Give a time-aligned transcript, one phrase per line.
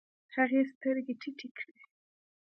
[0.35, 1.75] هغې سترګې ټيټې کړې.